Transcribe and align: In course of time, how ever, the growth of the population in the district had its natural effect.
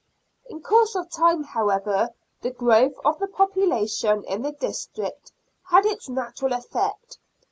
In 0.49 0.63
course 0.63 0.95
of 0.95 1.11
time, 1.11 1.43
how 1.43 1.69
ever, 1.69 2.09
the 2.41 2.49
growth 2.49 2.95
of 3.05 3.19
the 3.19 3.27
population 3.27 4.23
in 4.23 4.41
the 4.41 4.51
district 4.51 5.31
had 5.69 5.85
its 5.85 6.09
natural 6.09 6.53
effect. 6.53 7.19